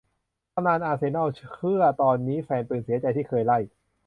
[0.53, 3.59] ตำนาน อาร์เซนอล เชื่อตอนนี้แฟนปืนเสียใจที่เคยไล่